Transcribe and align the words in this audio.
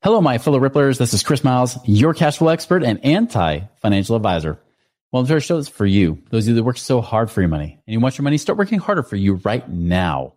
Hello, 0.00 0.20
my 0.20 0.38
fellow 0.38 0.60
Ripplers. 0.60 0.96
This 0.96 1.12
is 1.12 1.24
Chris 1.24 1.42
Miles, 1.42 1.76
your 1.84 2.14
cash 2.14 2.38
flow 2.38 2.50
expert 2.50 2.84
and 2.84 3.04
anti 3.04 3.62
financial 3.82 4.14
advisor. 4.14 4.56
Well, 5.10 5.24
the 5.24 5.40
show 5.40 5.56
is 5.56 5.68
for 5.68 5.86
you, 5.86 6.22
those 6.30 6.44
of 6.44 6.50
you 6.50 6.54
that 6.54 6.62
work 6.62 6.78
so 6.78 7.00
hard 7.00 7.32
for 7.32 7.40
your 7.40 7.48
money 7.48 7.82
and 7.84 7.92
you 7.92 7.98
want 7.98 8.16
your 8.16 8.22
money 8.22 8.38
start 8.38 8.58
working 8.58 8.78
harder 8.78 9.02
for 9.02 9.16
you 9.16 9.40
right 9.42 9.68
now. 9.68 10.34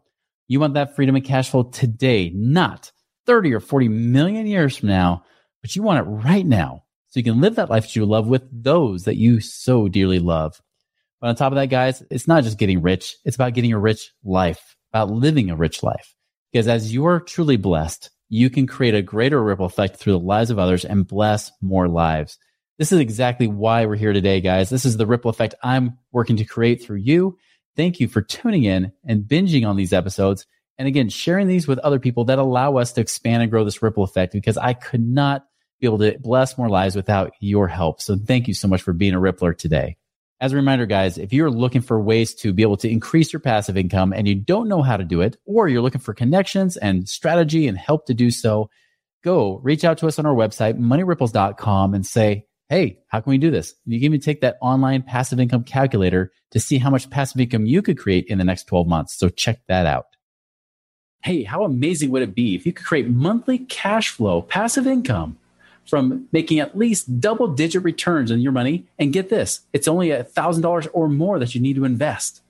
You 0.48 0.60
want 0.60 0.74
that 0.74 0.96
freedom 0.96 1.16
and 1.16 1.24
cash 1.24 1.52
flow 1.52 1.62
today, 1.62 2.32
not 2.34 2.92
30 3.28 3.54
or 3.54 3.60
40 3.60 3.88
million 3.88 4.48
years 4.48 4.78
from 4.78 4.90
now, 4.90 5.26
but 5.62 5.76
you 5.76 5.84
want 5.84 6.00
it 6.00 6.10
right 6.10 6.46
now 6.46 6.84
so 7.10 7.20
you 7.20 7.24
can 7.24 7.40
live 7.40 7.58
that 7.58 7.70
life 7.70 7.84
that 7.84 7.96
you 7.96 8.04
love 8.04 8.26
with 8.26 8.42
those 8.52 9.04
that 9.04 9.18
you 9.18 9.42
so 9.42 9.88
dearly 9.88 10.18
love. 10.18 10.60
But 11.20 11.28
on 11.28 11.36
top 11.36 11.52
of 11.52 11.58
that, 11.58 11.68
guys, 11.68 12.02
it's 12.10 12.28
not 12.28 12.44
just 12.44 12.58
getting 12.58 12.82
rich. 12.82 13.16
It's 13.26 13.36
about 13.36 13.54
getting 13.54 13.74
a 13.74 13.80
rich 13.80 14.12
life, 14.24 14.76
about 14.92 15.12
living 15.12 15.52
a 15.52 15.56
rich 15.56 15.84
life. 15.84 16.16
Because 16.52 16.68
as 16.68 16.92
you 16.92 17.06
are 17.06 17.20
truly 17.20 17.58
blessed, 17.58 18.10
you 18.34 18.50
can 18.50 18.66
create 18.66 18.96
a 18.96 19.02
greater 19.02 19.44
ripple 19.44 19.66
effect 19.66 19.98
through 19.98 20.14
the 20.14 20.20
lives 20.20 20.50
of 20.50 20.58
others 20.58 20.86
and 20.86 21.06
bless 21.06 21.52
more 21.62 21.90
lives. 21.90 22.38
This 22.80 22.94
is 22.94 23.00
exactly 23.00 23.46
why 23.46 23.86
we're 23.86 23.98
here 23.98 24.14
today, 24.14 24.40
guys. 24.40 24.70
This 24.70 24.86
is 24.86 24.96
the 24.96 25.06
ripple 25.06 25.30
effect 25.30 25.54
I'm 25.62 25.98
working 26.14 26.38
to 26.38 26.46
create 26.46 26.82
through 26.82 27.00
you. 27.00 27.38
Thank 27.76 28.00
you 28.00 28.08
for 28.08 28.22
tuning 28.22 28.64
in 28.64 28.94
and 29.06 29.24
binging 29.24 29.68
on 29.68 29.76
these 29.76 29.92
episodes. 29.92 30.48
And 30.78 30.88
again, 30.88 31.10
sharing 31.10 31.50
these 31.50 31.68
with 31.68 31.80
other 31.80 32.00
people 32.00 32.24
that 32.26 32.40
allow 32.40 32.78
us 32.78 32.94
to 32.94 33.02
expand 33.02 33.42
and 33.42 33.52
grow 33.52 33.66
this 33.66 33.84
ripple 33.84 34.06
effect 34.06 34.32
because 34.32 34.58
I 34.58 34.76
could 34.76 35.06
not 35.06 35.46
be 35.82 35.88
able 35.88 36.00
to 36.00 36.18
bless 36.18 36.58
more 36.58 36.70
lives 36.70 36.96
without 36.96 37.34
your 37.42 37.68
help. 37.68 38.02
So 38.02 38.16
thank 38.16 38.48
you 38.48 38.54
so 38.54 38.70
much 38.70 38.82
for 38.82 38.94
being 38.94 39.14
a 39.14 39.20
Rippler 39.20 39.58
today. 39.58 39.98
As 40.42 40.54
a 40.54 40.56
reminder, 40.56 40.88
guys, 40.88 41.20
if 41.20 41.32
you're 41.32 41.52
looking 41.52 41.82
for 41.82 42.02
ways 42.02 42.34
to 42.34 42.52
be 42.52 42.64
able 42.64 42.78
to 42.78 42.90
increase 42.90 43.32
your 43.32 43.40
passive 43.40 43.78
income 43.78 44.12
and 44.12 44.28
you 44.28 44.34
don't 44.34 44.68
know 44.68 44.82
how 44.82 44.98
to 44.98 45.04
do 45.04 45.22
it, 45.22 45.38
or 45.46 45.70
you're 45.70 45.84
looking 45.84 46.02
for 46.02 46.16
connections 46.16 46.78
and 46.78 47.08
strategy 47.08 47.68
and 47.68 47.78
help 47.78 48.08
to 48.08 48.16
do 48.16 48.32
so, 48.32 48.68
go 49.24 49.60
reach 49.62 49.84
out 49.84 50.00
to 50.00 50.08
us 50.08 50.18
on 50.18 50.26
our 50.26 50.34
website, 50.34 50.80
moneyripples.com 50.80 51.94
and 51.94 52.08
say, 52.08 52.48
Hey, 52.70 52.98
how 53.10 53.20
can 53.20 53.30
we 53.30 53.38
do 53.38 53.52
this? 53.52 53.76
You 53.86 54.00
can 54.00 54.06
even 54.06 54.20
take 54.20 54.42
that 54.42 54.58
online 54.62 55.04
passive 55.04 55.40
income 55.40 55.64
calculator 55.64 56.32
to 56.52 56.60
see 56.60 56.80
how 56.80 56.90
much 56.90 57.12
passive 57.12 57.40
income 57.40 57.68
you 57.68 57.84
could 57.84 58.00
create 58.00 58.26
in 58.26 58.40
the 58.40 58.44
next 58.44 58.64
12 58.64 58.88
months. 58.88 59.20
So 59.20 59.30
check 59.30 59.60
that 59.68 59.86
out. 59.86 60.06
Hey, 61.24 61.44
how 61.44 61.66
amazing 61.66 62.10
would 62.10 62.24
it 62.24 62.34
be 62.34 62.56
if 62.56 62.66
you 62.66 62.74
could 62.74 62.86
create 62.86 63.08
monthly 63.08 63.60
cash 63.60 64.10
flow, 64.10 64.42
passive 64.42 64.88
income 64.88 65.38
from 65.88 66.28
making 66.32 66.60
at 66.60 66.78
least 66.78 67.20
double 67.20 67.48
digit 67.48 67.84
returns 67.84 68.32
on 68.32 68.40
your 68.40 68.52
money. 68.52 68.86
And 68.98 69.12
get 69.12 69.30
this, 69.30 69.62
it's 69.74 69.88
only 69.88 70.12
a 70.12 70.24
$1,000 70.24 70.88
or 70.94 71.10
more 71.10 71.40
that 71.40 71.54
you 71.54 71.62
need 71.62 71.76
to 71.76 71.86
invest. 71.86 72.42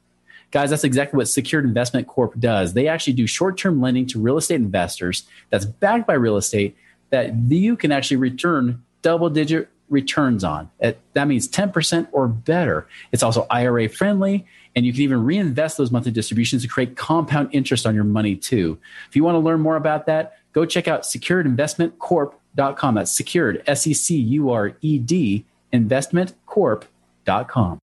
Guys, 0.51 0.69
that's 0.69 0.83
exactly 0.83 1.17
what 1.17 1.29
Secured 1.29 1.63
Investment 1.63 2.07
Corp 2.07 2.37
does. 2.37 2.73
They 2.73 2.87
actually 2.87 3.13
do 3.13 3.25
short 3.25 3.57
term 3.57 3.79
lending 3.79 4.05
to 4.07 4.19
real 4.19 4.37
estate 4.37 4.55
investors 4.55 5.23
that's 5.49 5.65
backed 5.65 6.07
by 6.07 6.13
real 6.13 6.35
estate 6.35 6.75
that 7.09 7.33
you 7.49 7.77
can 7.77 7.91
actually 7.91 8.17
return 8.17 8.83
double 9.01 9.29
digit 9.29 9.69
returns 9.89 10.43
on. 10.43 10.69
That 10.79 11.27
means 11.27 11.47
10% 11.47 12.07
or 12.11 12.27
better. 12.27 12.87
It's 13.11 13.23
also 13.23 13.47
IRA 13.49 13.89
friendly, 13.89 14.45
and 14.75 14.85
you 14.85 14.93
can 14.93 15.01
even 15.01 15.23
reinvest 15.23 15.77
those 15.77 15.91
monthly 15.91 16.11
distributions 16.11 16.61
to 16.63 16.67
create 16.67 16.95
compound 16.97 17.49
interest 17.53 17.85
on 17.85 17.95
your 17.95 18.03
money 18.03 18.35
too. 18.35 18.77
If 19.09 19.15
you 19.15 19.23
want 19.23 19.35
to 19.35 19.39
learn 19.39 19.61
more 19.61 19.75
about 19.77 20.05
that, 20.05 20.37
go 20.53 20.65
check 20.65 20.87
out 20.87 21.05
Secured 21.05 21.45
Investment 21.45 21.99
Corp 21.99 22.39
com. 22.57 22.95
That's 22.95 23.15
secured, 23.15 23.63
S 23.67 23.87
E 23.87 23.93
C 23.93 24.17
U 24.17 24.51
R 24.51 24.75
E 24.81 24.99
D, 24.99 25.45
investmentcorp.com. 25.73 27.79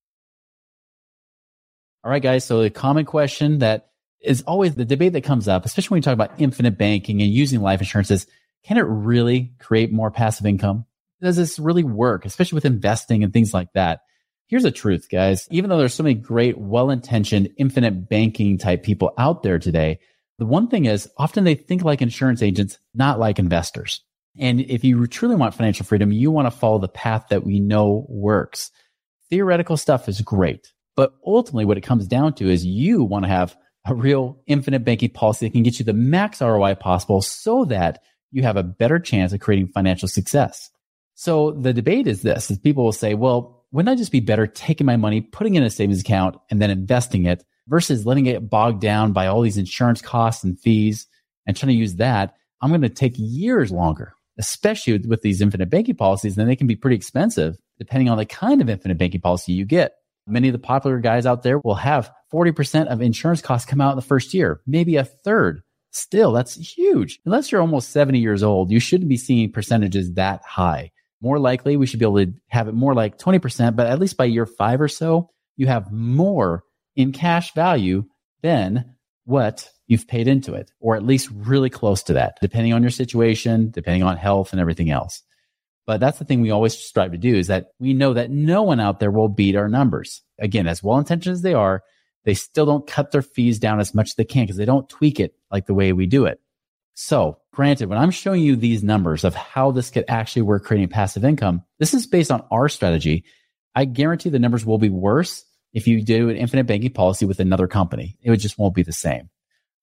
All 2.05 2.11
right, 2.11 2.23
guys. 2.23 2.45
So 2.45 2.63
the 2.63 2.71
common 2.71 3.05
question 3.05 3.59
that 3.59 3.91
is 4.21 4.43
always 4.43 4.75
the 4.75 4.85
debate 4.85 5.13
that 5.13 5.25
comes 5.25 5.49
up, 5.49 5.65
especially 5.65 5.95
when 5.95 5.99
you 5.99 6.03
talk 6.03 6.15
about 6.15 6.41
infinite 6.41 6.79
banking 6.79 7.23
and 7.23 7.31
using 7.31 7.61
life 7.61 7.81
insurance, 7.81 8.11
is 8.11 8.27
can 8.65 8.77
it 8.77 8.83
really 8.83 9.53
create 9.59 9.93
more 9.93 10.11
passive 10.11 10.47
income? 10.47 10.85
Does 11.21 11.37
this 11.37 11.59
really 11.59 11.85
work, 11.85 12.25
especially 12.25 12.57
with 12.57 12.65
investing 12.65 13.25
and 13.25 13.33
things 13.33 13.53
like 13.53 13.73
that? 13.75 14.01
Here's 14.47 14.63
the 14.63 14.71
truth, 14.71 15.09
guys. 15.11 15.47
Even 15.51 15.69
though 15.69 15.79
there's 15.79 15.95
so 15.95 16.03
many 16.03 16.15
great, 16.15 16.57
well-intentioned, 16.57 17.51
infinite 17.59 18.09
banking 18.09 18.57
type 18.57 18.83
people 18.83 19.13
out 19.19 19.43
there 19.43 19.59
today, 19.59 19.99
the 20.39 20.47
one 20.47 20.69
thing 20.69 20.87
is 20.87 21.09
often 21.19 21.45
they 21.45 21.55
think 21.55 21.83
like 21.83 22.01
insurance 22.01 22.43
agents, 22.43 22.79
not 22.95 23.19
like 23.19 23.39
investors. 23.39 24.03
And 24.39 24.61
if 24.61 24.85
you 24.85 25.07
truly 25.07 25.37
want 25.37 25.55
financial 25.55 25.85
freedom, 25.85 26.13
you 26.13 26.31
want 26.31 26.47
to 26.47 26.57
follow 26.57 26.79
the 26.79 26.89
path 26.89 27.27
that 27.31 27.45
we 27.45 27.61
know 27.61 28.07
works. 28.09 28.71
Theoretical 29.31 29.77
stuff 29.77 30.09
is 30.09 30.21
great, 30.21 30.73
but 30.97 31.13
ultimately 31.27 31.65
what 31.65 31.77
it 31.79 31.83
comes 31.83 32.07
down 32.07 32.35
to 32.35 32.49
is 32.49 32.65
you 32.65 33.05
want 33.05 33.25
to 33.25 33.29
have 33.29 33.57
a 33.87 33.95
real 33.95 34.41
infinite 34.47 34.85
banking 34.85 35.11
policy 35.11 35.47
that 35.47 35.53
can 35.53 35.63
get 35.63 35.79
you 35.79 35.85
the 35.85 35.93
max 35.93 36.41
ROI 36.41 36.75
possible 36.77 37.23
so 37.23 37.65
that 37.67 38.03
you 38.31 38.43
have 38.43 38.57
a 38.57 38.63
better 38.63 38.99
chance 38.99 39.33
of 39.33 39.41
creating 39.41 39.69
financial 39.69 40.09
success. 40.09 40.71
So 41.15 41.53
the 41.53 41.73
debate 41.73 42.07
is 42.07 42.23
this, 42.23 42.51
is 42.51 42.59
people 42.59 42.85
will 42.85 42.93
say, 42.93 43.15
well, 43.15 43.65
wouldn't 43.73 43.93
I 43.93 43.97
just 43.97 44.13
be 44.13 44.21
better 44.21 44.47
taking 44.47 44.87
my 44.87 44.97
money, 44.97 45.21
putting 45.21 45.55
it 45.55 45.59
in 45.59 45.65
a 45.65 45.71
savings 45.71 46.01
account 46.01 46.37
and 46.51 46.61
then 46.61 46.71
investing 46.71 47.27
it 47.27 47.45
versus 47.67 48.07
letting 48.07 48.27
it 48.27 48.49
bogged 48.49 48.81
down 48.81 49.13
by 49.13 49.27
all 49.27 49.43
these 49.43 49.59
insurance 49.59 50.01
costs 50.01 50.45
and 50.45 50.59
fees 50.61 51.07
and 51.47 51.57
trying 51.57 51.69
to 51.69 51.79
use 51.79 51.97
that? 51.97 52.35
I'm 52.61 52.71
going 52.71 52.83
to 52.83 52.89
take 52.89 53.15
years 53.17 53.71
longer 53.71 54.15
especially 54.39 54.99
with 54.99 55.23
these 55.23 55.41
infinite 55.41 55.71
banking 55.71 55.97
policies, 55.97 56.37
then 56.37 56.47
they 56.47 56.57
can 56.57 56.67
be 56.67 56.77
pretty 56.77 56.97
expensive 56.97 57.57
depending 57.79 58.09
on 58.09 58.19
the 58.19 58.27
kind 58.27 58.61
of 58.61 58.69
infinite 58.69 58.99
banking 58.99 59.21
policy 59.21 59.53
you 59.53 59.65
get. 59.65 59.93
Many 60.27 60.49
of 60.49 60.53
the 60.53 60.59
popular 60.59 60.99
guys 60.99 61.27
out 61.27 61.43
there 61.43 61.59
will 61.59 61.77
have 61.77 62.11
40% 62.33 62.87
of 62.87 63.01
insurance 63.01 63.41
costs 63.41 63.69
come 63.69 63.81
out 63.81 63.93
in 63.93 63.97
the 63.97 64.03
first 64.03 64.35
year, 64.35 64.61
maybe 64.67 64.97
a 64.97 65.05
third. 65.05 65.63
Still, 65.91 66.33
that's 66.33 66.55
huge. 66.77 67.19
Unless 67.25 67.51
you're 67.51 67.61
almost 67.61 67.91
70 67.91 68.19
years 68.19 68.43
old, 68.43 68.71
you 68.71 68.79
shouldn't 68.79 69.09
be 69.09 69.17
seeing 69.17 69.51
percentages 69.51 70.13
that 70.15 70.43
high. 70.45 70.91
More 71.21 71.39
likely, 71.39 71.77
we 71.77 71.87
should 71.87 71.99
be 71.99 72.05
able 72.05 72.25
to 72.25 72.33
have 72.49 72.69
it 72.69 72.75
more 72.75 72.95
like 72.95 73.19
20%, 73.19 73.75
but 73.75 73.87
at 73.87 73.99
least 73.99 74.17
by 74.17 74.27
year 74.27 74.47
five 74.47 74.81
or 74.81 74.89
so, 74.89 75.31
you 75.57 75.67
have 75.67 75.91
more 75.91 76.63
in 76.95 77.13
cash 77.13 77.55
value 77.55 78.05
than 78.43 78.95
what 79.25 79.69
you've 79.89 80.07
paid 80.07 80.29
into 80.29 80.55
it, 80.55 80.71
or 80.79 80.95
at 80.95 81.03
least 81.03 81.31
really 81.35 81.71
close 81.71 82.05
to 82.05 82.13
that, 82.13 82.39
depending 82.41 82.73
on 82.73 82.83
your 82.83 82.91
situation, 82.91 83.71
depending 83.71 84.05
on 84.05 84.17
health 84.17 84.53
and 84.53 84.61
everything 84.61 84.91
else. 84.91 85.23
But 85.87 86.01
that's 86.01 86.19
the 86.19 86.27
thing 86.27 86.43
we 86.43 86.51
always 86.51 86.79
strive 86.79 87.13
to 87.13 87.19
do 87.19 87.35
is 87.35 87.47
that 87.47 87.69
we 87.81 87.95
know 87.95 88.13
that 88.13 88.31
no 88.31 88.63
one 88.63 88.79
out 88.79 89.01
there 89.01 89.11
will 89.11 89.29
beat 89.29 89.57
our 89.57 89.69
numbers. 89.69 90.23
Again, 90.39 90.69
as 90.69 90.83
well 90.83 90.99
intentioned 90.99 91.33
as 91.33 91.43
they 91.43 91.55
are, 91.55 91.83
they 92.25 92.35
still 92.35 92.67
don't 92.67 92.87
cut 92.87 93.11
their 93.11 93.23
fees 93.23 93.59
down 93.59 93.81
as 93.81 93.95
much 93.95 94.11
as 94.11 94.15
they 94.15 94.25
can 94.25 94.45
because 94.45 94.59
they 94.59 94.67
don't 94.67 94.89
tweak 94.89 95.19
it 95.19 95.35
like 95.51 95.65
the 95.65 95.75
way 95.75 95.95
we 95.95 96.07
do 96.07 96.27
it. 96.27 96.41
So 96.93 97.39
granted, 97.55 97.89
when 97.89 97.97
I'm 97.97 98.11
showing 98.11 98.43
you 98.43 98.55
these 98.55 98.83
numbers 98.83 99.25
of 99.25 99.35
how 99.35 99.71
this 99.71 99.89
could 99.89 100.05
actually 100.09 100.43
work 100.43 100.65
creating 100.65 100.89
passive 100.89 101.25
income, 101.25 101.63
this 101.79 101.95
is 101.95 102.07
based 102.07 102.31
on 102.31 102.45
our 102.51 102.69
strategy. 102.69 103.25
I 103.75 103.87
guarantee 103.87 104.29
the 104.29 104.39
numbers 104.39 104.67
will 104.67 104.79
be 104.79 104.91
worse 104.91 105.45
if 105.73 105.87
you 105.87 106.03
do 106.03 106.29
an 106.29 106.37
infinite 106.37 106.67
banking 106.67 106.93
policy 106.93 107.25
with 107.25 107.41
another 107.41 107.67
company. 107.67 108.19
It 108.21 108.37
just 108.37 108.59
won't 108.59 108.75
be 108.75 108.83
the 108.83 108.93
same. 108.93 109.31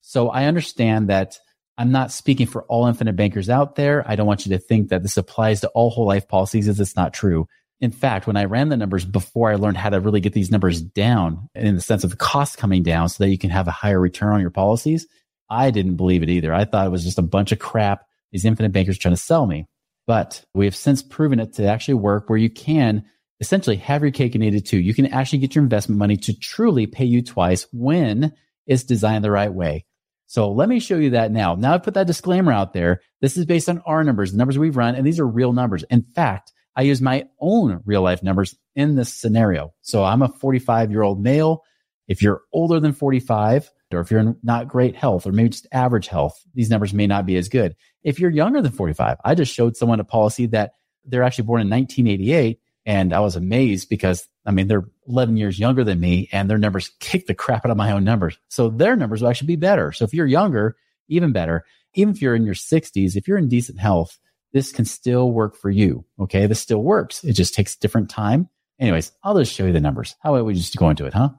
So 0.08 0.30
I 0.30 0.46
understand 0.46 1.10
that 1.10 1.40
I'm 1.78 1.92
not 1.92 2.12
speaking 2.12 2.46
for 2.46 2.64
all 2.64 2.88
infinite 2.88 3.16
bankers 3.16 3.50
out 3.50 3.76
there. 3.76 4.04
I 4.08 4.16
don't 4.16 4.28
want 4.28 4.46
you 4.46 4.52
to 4.52 4.60
think 4.60 4.90
that 4.90 5.02
this 5.02 5.18
applies 5.18 5.62
to 5.62 5.68
all 5.70 5.90
whole 5.90 6.06
life 6.06 6.28
policies 6.28 6.68
as 6.68 6.80
it's 6.80 6.96
not 6.96 7.14
true. 7.14 7.48
In 7.82 7.92
fact, 7.92 8.28
when 8.28 8.38
I 8.38 8.46
ran 8.46 8.70
the 8.70 8.78
numbers 8.78 9.04
before 9.04 9.52
I 9.52 9.56
learned 9.56 9.78
how 9.78 9.90
to 9.90 10.00
really 10.00 10.22
get 10.22 10.34
these 10.34 10.52
numbers 10.52 10.80
down 10.80 11.50
in 11.56 11.74
the 11.76 11.82
sense 11.82 12.04
of 12.04 12.12
the 12.12 12.18
cost 12.18 12.58
coming 12.58 12.84
down 12.84 13.10
so 13.10 13.24
that 13.24 13.32
you 13.32 13.38
can 13.38 13.50
have 13.50 13.68
a 13.68 13.72
higher 13.72 14.00
return 14.00 14.32
on 14.32 14.42
your 14.42 14.52
policies, 14.52 15.08
I 15.50 15.72
didn't 15.72 15.96
believe 15.96 16.22
it 16.24 16.30
either. 16.30 16.54
I 16.54 16.66
thought 16.66 16.86
it 16.86 16.92
was 16.92 17.04
just 17.04 17.18
a 17.18 17.24
bunch 17.24 17.52
of 17.52 17.60
crap 17.60 18.06
these 18.32 18.46
infinite 18.46 18.72
bankers 18.72 19.00
trying 19.00 19.16
to 19.16 19.22
sell 19.22 19.48
me. 19.48 19.66
But 20.06 20.46
we 20.54 20.66
have 20.66 20.76
since 20.76 21.02
proven 21.02 21.40
it 21.40 21.54
to 21.54 21.66
actually 21.66 21.96
work 21.96 22.30
where 22.30 22.38
you 22.38 22.50
can 22.50 23.06
essentially 23.40 23.78
have 23.78 24.04
your 24.04 24.12
cake 24.12 24.36
and 24.36 24.44
eat 24.44 24.54
it 24.54 24.68
too. 24.68 24.80
You 24.80 24.94
can 24.94 25.08
actually 25.08 25.40
get 25.40 25.56
your 25.56 25.64
investment 25.64 25.98
money 25.98 26.18
to 26.18 26.38
truly 26.38 26.86
pay 26.86 27.06
you 27.06 27.24
twice 27.24 27.68
when 27.74 28.34
it's 28.68 28.84
designed 28.84 29.24
the 29.24 29.32
right 29.32 29.54
way. 29.54 29.86
So 30.28 30.52
let 30.52 30.70
me 30.70 30.80
show 30.80 30.98
you 30.98 31.12
that 31.12 31.32
now. 31.32 31.56
Now 31.56 31.74
I've 31.74 31.84
put 31.84 31.94
that 31.94 32.08
disclaimer 32.08 32.52
out 32.52 32.74
there. 32.74 33.02
This 33.22 33.38
is 33.38 33.46
based 33.46 33.70
on 33.70 33.82
our 33.86 34.04
numbers, 34.04 34.32
the 34.32 34.38
numbers 34.38 34.58
we've 34.58 34.78
run, 34.78 34.96
and 34.96 35.06
these 35.06 35.20
are 35.20 35.28
real 35.28 35.54
numbers. 35.54 35.84
In 35.84 36.04
fact, 36.16 36.52
I 36.76 36.82
use 36.82 37.02
my 37.02 37.26
own 37.40 37.82
real 37.86 38.02
life 38.02 38.22
numbers 38.22 38.56
in 38.76 38.96
this 38.96 39.14
scenario. 39.14 39.74
So 39.82 40.04
I'm 40.04 40.22
a 40.22 40.30
45 40.30 40.92
year 40.92 41.04
old 41.04 41.22
male. 41.22 41.64
If 42.08 42.22
you're 42.22 42.42
older 42.54 42.80
than 42.80 42.94
45 42.94 43.72
or 43.94 44.00
if 44.00 44.12
you're 44.12 44.20
in 44.20 44.36
not 44.44 44.68
great 44.68 44.96
health 44.96 45.26
or 45.26 45.32
maybe 45.32 45.50
just 45.50 45.68
average 45.72 46.08
health, 46.08 46.40
these 46.54 46.70
numbers 46.70 46.94
may 46.94 47.08
not 47.08 47.26
be 47.26 47.38
as 47.38 47.50
good. 47.50 47.76
If 48.04 48.20
you're 48.20 48.32
younger 48.32 48.62
than 48.62 48.72
45, 48.72 49.18
I 49.24 49.36
just 49.36 49.54
showed 49.54 49.78
someone 49.78 50.00
a 50.00 50.04
policy 50.04 50.48
that 50.48 50.74
they're 51.06 51.24
actually 51.24 51.46
born 51.46 51.62
in 51.62 51.70
1988 51.70 52.60
and 52.86 53.14
I 53.14 53.20
was 53.22 53.36
amazed 53.36 53.90
because 53.90 54.28
I 54.46 54.52
mean, 54.52 54.68
they're 54.68 54.88
11 55.08 55.38
years 55.38 55.60
younger 55.60 55.84
than 55.84 56.00
me 56.00 56.30
and 56.32 56.50
their 56.50 56.58
numbers 56.58 56.92
kick 57.00 57.28
the 57.28 57.34
crap 57.34 57.66
out 57.66 57.72
of 57.72 57.78
my 57.78 57.92
own 57.92 58.04
numbers. 58.04 58.38
So 58.50 58.70
their 58.70 58.96
numbers 58.96 59.22
will 59.22 59.30
actually 59.30 59.48
be 59.48 59.56
better. 59.56 59.92
So 59.92 60.06
if 60.06 60.14
you're 60.14 60.28
younger, 60.28 60.76
even 61.08 61.32
better. 61.32 61.66
Even 61.94 62.14
if 62.14 62.22
you're 62.22 62.36
in 62.36 62.46
your 62.46 62.56
60s, 62.56 63.16
if 63.16 63.28
you're 63.28 63.38
in 63.38 63.48
decent 63.48 63.80
health, 63.80 64.18
this 64.54 64.72
can 64.72 64.86
still 64.86 65.32
work 65.32 65.56
for 65.56 65.70
you. 65.70 66.06
Okay. 66.20 66.48
This 66.48 66.60
still 66.60 66.84
works. 66.84 67.24
It 67.24 67.34
just 67.34 67.54
takes 67.54 67.76
different 67.76 68.10
time. 68.10 68.50
Anyways, 68.80 69.12
I'll 69.24 69.38
just 69.38 69.54
show 69.54 69.66
you 69.66 69.74
the 69.74 69.80
numbers. 69.80 70.16
How 70.22 70.36
about 70.36 70.46
we 70.46 70.54
just 70.54 70.76
go 70.76 70.90
into 70.90 71.06
it, 71.06 71.14
huh? 71.14 71.30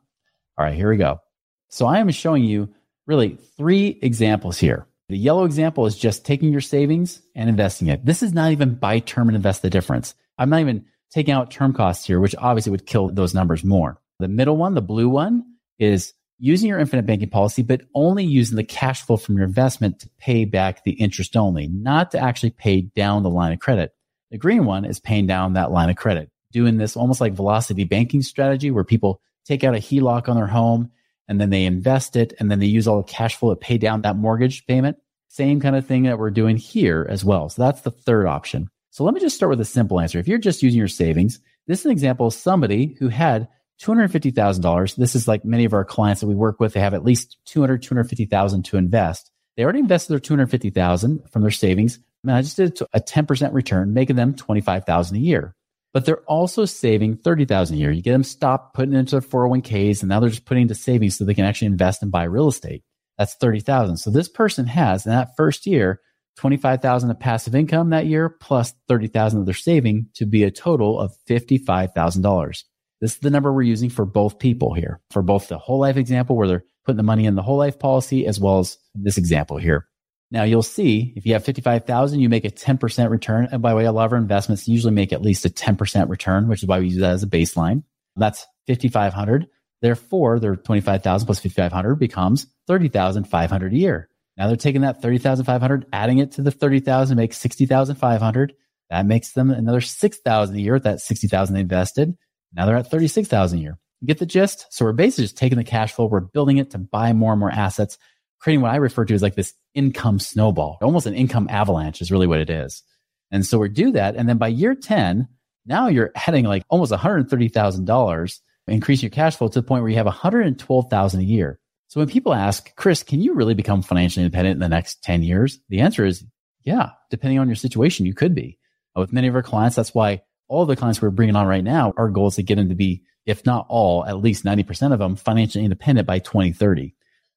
All 0.59 0.65
right, 0.65 0.75
here 0.75 0.89
we 0.89 0.97
go. 0.97 1.21
So 1.69 1.87
I 1.87 1.99
am 1.99 2.11
showing 2.11 2.45
you 2.45 2.73
really 3.07 3.39
three 3.57 3.99
examples 4.01 4.59
here. 4.59 4.87
The 5.09 5.19
yellow 5.19 5.45
example 5.45 5.87
is 5.87 5.97
just 5.97 6.25
taking 6.25 6.51
your 6.51 6.61
savings 6.61 7.21
and 7.35 7.49
investing 7.49 7.89
it. 7.89 8.05
This 8.05 8.23
is 8.23 8.33
not 8.33 8.53
even 8.53 8.75
buy 8.75 9.01
term 9.01 9.29
and 9.29 9.37
invest 9.37 9.63
the 9.63 9.71
difference. 9.71 10.15
I'm 10.39 10.51
not 10.51 10.61
even 10.61 10.87
taking 11.17 11.33
out 11.33 11.51
term 11.51 11.73
costs 11.73 12.05
here, 12.05 12.21
which 12.21 12.35
obviously 12.37 12.71
would 12.71 12.85
kill 12.85 13.09
those 13.09 13.33
numbers 13.33 13.65
more. 13.65 13.99
The 14.19 14.29
middle 14.29 14.59
one, 14.59 14.75
the 14.75 14.83
blue 14.83 15.09
one, 15.09 15.47
is 15.79 16.13
using 16.39 16.69
your 16.69 16.79
infinite 16.79 17.07
banking 17.07 17.31
policy, 17.31 17.63
but 17.63 17.81
only 17.95 18.23
using 18.23 18.57
the 18.57 18.65
cash 18.65 19.01
flow 19.01 19.17
from 19.17 19.39
your 19.39 19.47
investment 19.47 20.01
to 20.01 20.11
pay 20.19 20.45
back 20.45 20.85
the 20.85 20.93
interest 20.93 21.35
only, 21.35 21.69
not 21.69 22.11
to 22.11 22.19
actually 22.19 22.51
pay 22.51 22.83
down 22.83 23.23
the 23.23 23.31
line 23.31 23.55
of 23.55 23.61
credit. 23.61 23.95
The 24.31 24.37
green 24.37 24.67
one 24.67 24.85
is 24.85 25.01
paying 25.01 25.27
down 25.27 25.55
that 25.55 25.73
line 25.73 25.89
of 25.89 25.97
credit, 25.97 26.31
doing 26.53 26.77
this 26.77 26.99
almost 26.99 27.23
like 27.23 27.33
velocity 27.33 27.85
banking 27.85 28.21
strategy 28.21 28.71
where 28.71 28.85
people 28.85 29.23
take 29.47 29.65
out 29.65 29.75
a 29.75 29.79
HELOC 29.79 30.29
on 30.29 30.37
their 30.37 30.47
home 30.47 30.91
and 31.29 31.41
then 31.41 31.49
they 31.49 31.65
invest 31.65 32.17
it 32.17 32.35
and 32.39 32.51
then 32.51 32.59
they 32.59 32.67
use 32.67 32.87
all 32.87 32.99
the 32.99 33.11
cash 33.11 33.37
flow 33.37 33.55
to 33.55 33.57
pay 33.57 33.79
down 33.79 34.03
that 34.03 34.17
mortgage 34.17 34.67
payment. 34.67 34.99
Same 35.29 35.61
kind 35.61 35.77
of 35.77 35.87
thing 35.87 36.03
that 36.03 36.19
we're 36.19 36.31
doing 36.31 36.59
here 36.59 37.07
as 37.09 37.25
well. 37.25 37.49
So 37.49 37.63
that's 37.63 37.81
the 37.81 37.91
third 37.91 38.27
option. 38.27 38.69
So 38.97 39.05
let 39.05 39.13
me 39.13 39.21
just 39.21 39.37
start 39.37 39.51
with 39.51 39.61
a 39.61 39.65
simple 39.67 40.01
answer. 40.01 40.19
If 40.19 40.27
you're 40.27 40.39
just 40.39 40.63
using 40.63 40.79
your 40.79 40.89
savings, 40.89 41.39
this 41.67 41.81
is 41.81 41.85
an 41.85 41.93
example 41.93 42.29
of 42.29 42.33
somebody 42.33 42.97
who 42.99 43.09
had 43.09 43.47
$250,000. 43.83 44.97
This 44.97 45.15
is 45.15 45.29
like 45.29 45.45
many 45.45 45.67
of 45.67 45.75
our 45.75 45.85
clients 45.85 46.23
that 46.23 46.29
we 46.29 46.35
work 46.35 46.61
with. 46.61 46.73
They 46.73 46.81
have 46.81 46.95
at 46.95 47.05
least 47.05 47.37
200, 47.45 47.83
250,000 47.83 48.65
to 48.65 48.79
invest. 48.79 49.31
They 49.55 49.65
already 49.65 49.81
invested 49.81 50.15
their 50.15 50.19
250,000 50.19 51.31
from 51.31 51.43
their 51.43 51.51
savings. 51.51 51.99
And 52.23 52.33
I 52.33 52.41
just 52.41 52.57
did 52.57 52.81
a 52.95 53.01
10% 53.01 53.53
return, 53.53 53.93
making 53.93 54.17
them 54.17 54.35
25,000 54.35 55.15
a 55.15 55.21
year. 55.21 55.55
But 55.93 56.07
they're 56.07 56.25
also 56.25 56.65
saving 56.65 57.19
30,000 57.19 57.77
a 57.77 57.79
year. 57.79 57.91
You 57.91 58.01
get 58.01 58.13
them 58.13 58.25
stopped 58.25 58.73
putting 58.73 58.95
into 58.95 59.21
their 59.21 59.21
401ks 59.21 60.01
and 60.01 60.09
now 60.09 60.21
they're 60.21 60.31
just 60.31 60.47
putting 60.47 60.63
into 60.63 60.75
savings 60.75 61.19
so 61.19 61.27
they 61.27 61.35
can 61.35 61.45
actually 61.45 61.67
invest 61.67 62.01
and 62.01 62.11
buy 62.11 62.25
real 62.25 62.49
estate. 62.49 62.83
That's 63.19 63.35
30,000. 63.35 63.99
So 63.99 64.09
this 64.09 64.31
person 64.31 64.65
has 64.65 65.05
in 65.05 65.13
that 65.13 65.37
first 65.37 65.67
year 65.67 66.01
25,000 66.37 67.11
of 67.11 67.19
passive 67.19 67.55
income 67.55 67.91
that 67.91 68.07
year 68.07 68.29
plus 68.29 68.75
30,000 68.89 69.41
of 69.41 69.47
their 69.47 69.55
saving 69.55 70.09
to 70.15 70.27
be 70.27 70.45
a 70.45 70.51
total 70.51 71.01
of 71.01 71.15
$55,000. 71.29 72.65
This 73.01 73.13
is 73.13 73.19
the 73.19 73.31
number 73.31 73.53
we're 73.53 73.63
using 73.63 73.91
for 73.91 74.05
both 74.05 74.39
people 74.39 74.75
here, 74.75 75.01
for 75.11 75.23
both 75.23 75.49
the 75.49 75.59
whole 75.59 75.81
life 75.81 75.97
example 75.97 76.37
where 76.37 76.49
they're 76.49 76.65
putting 76.85 76.97
the 76.97 77.03
money 77.03 77.27
in 77.27 77.35
the 77.35 77.43
whole 77.43 77.59
life 77.59 77.79
policy 77.79 78.27
as 78.27 78.41
well 78.41 78.59
as 78.59 78.79
this 78.95 79.19
example 79.19 79.59
here. 79.59 79.87
Now 80.31 80.43
you'll 80.43 80.63
see 80.63 81.13
if 81.17 81.25
you 81.25 81.35
have 81.35 81.45
55,000, 81.45 82.21
you 82.21 82.29
make 82.29 82.45
a 82.45 82.51
10% 82.51 83.11
return. 83.11 83.49
And 83.53 83.63
by 83.63 83.71
the 83.71 83.77
way, 83.77 83.85
a 83.85 83.93
lot 83.93 84.07
of 84.07 84.13
our 84.13 84.19
investments 84.19 84.67
usually 84.67 84.93
make 84.93 85.13
at 85.13 85.23
least 85.23 85.45
a 85.45 85.51
10% 85.51 86.09
return, 86.09 86.49
which 86.49 86.63
is 86.63 86.69
why 86.69 86.81
we 86.81 86.89
use 86.89 86.99
that 86.99 87.13
as 87.13 87.23
a 87.23 87.29
baseline. 87.29 87.85
That's 88.17 88.47
5,500. 88.67 89.47
Therefore, 89.83 90.41
their 90.41 90.57
25,000 90.57 91.27
plus 91.27 91.39
5,500 91.41 91.97
becomes 91.97 92.47
30,500 92.67 93.73
a 93.73 93.77
year. 93.77 94.09
Now 94.37 94.49
they're 94.49 94.57
taking 94.57 94.83
that 94.83 95.01
30,500, 95.01 95.87
adding 95.93 96.19
it 96.19 96.33
to 96.33 96.43
the 96.43 96.51
30,000 96.51 97.17
makes 97.17 97.39
60,500. 97.39 98.55
That 98.91 99.07
makes 99.07 99.33
them 99.33 99.51
another 99.51 99.81
6,000 99.81 100.55
a 100.55 100.59
year 100.59 100.77
at 100.77 100.83
that 100.85 101.01
60,000 101.01 101.55
they 101.55 101.61
invested. 101.61 102.17
Now 102.53 102.67
they're 102.67 102.77
at 102.77 102.91
36,000 102.91 103.59
a 103.59 103.63
year. 103.63 103.79
You 104.01 104.07
get 104.07 104.19
the 104.19 104.27
gist? 104.27 104.67
So 104.71 104.85
we're 104.85 104.93
basically 104.93 105.25
just 105.25 105.39
taking 105.39 105.59
the 105.59 105.65
cash 105.65 105.93
flow. 105.93 106.07
We're 106.07 106.21
building 106.21 106.59
it 106.59 106.71
to 106.73 106.79
buy 106.79 107.13
more 107.13 107.33
and 107.33 107.41
more 107.41 107.51
assets, 107.51 107.99
creating 108.41 108.61
what 108.61 108.73
I 108.73 108.77
refer 108.77 109.05
to 109.05 109.15
as 109.15 109.23
like 109.23 109.35
this 109.35 109.55
income 109.75 110.19
snowball, 110.19 110.79
almost 110.83 111.07
an 111.07 111.15
income 111.15 111.49
avalanche 111.51 112.01
is 112.01 112.13
really 112.13 112.27
what 112.27 112.41
it 112.41 112.51
is. 112.51 112.83
And 113.31 113.45
so 113.45 113.59
we 113.59 113.69
do 113.69 113.91
that. 113.93 114.17
And 114.17 114.29
then 114.29 114.39
by 114.39 114.49
year 114.49 114.75
10, 114.75 115.27
now 115.65 115.89
you're 115.89 116.13
adding 116.15 116.45
like 116.45 116.63
almost 116.69 116.93
$130,000, 116.93 118.41
increase 118.69 119.03
your 119.03 119.11
cash 119.11 119.37
flow 119.37 119.49
to 119.49 119.61
the 119.61 119.67
point 119.67 119.83
where 119.83 119.91
you 119.91 119.97
have 119.97 120.07
112,000 120.07 121.21
a 121.21 121.25
year. 121.25 121.59
So 121.89 122.01
when 122.01 122.09
people 122.09 122.35
ask, 122.35 122.75
Chris, 122.77 123.03
can 123.03 123.21
you 123.21 123.35
really 123.35 123.55
become 123.55 123.83
financially 123.83 124.25
independent 124.25 124.55
in 124.55 124.61
the 124.61 124.69
next 124.69 125.03
10 125.03 125.23
years? 125.23 125.59
The 125.69 125.81
answer 125.81 126.05
is 126.05 126.25
yeah, 126.67 126.91
depending 127.11 127.39
on 127.39 127.49
your 127.49 127.57
situation, 127.57 128.05
you 128.05 128.13
could 128.13 128.35
be. 128.35 128.59
Uh, 128.95 129.01
with 129.01 129.13
many 129.13 129.29
of 129.29 129.35
our 129.35 129.43
clients, 129.43 129.77
that's 129.77 129.95
why 129.95 130.21
all 130.49 130.67
the 130.67 130.77
clients 130.77 131.01
we're 131.01 131.11
bringing 131.11 131.37
on 131.37 131.47
right 131.47 131.65
now, 131.65 131.95
our 131.97 132.11
goal 132.11 132.27
is 132.27 132.35
to 132.35 132.43
get 132.43 132.57
them 132.57 132.69
to 132.69 132.75
be, 132.75 133.03
if 133.25 133.47
not 133.47 133.67
all, 133.69 134.05
at 134.05 134.19
least 134.19 134.45
90% 134.45 134.93
of 134.93 134.99
them 134.99 135.17
financially 135.17 135.65
independent 135.65 136.07
by 136.07 136.19
2030. 136.19 136.95